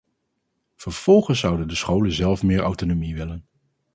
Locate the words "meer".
2.43-2.59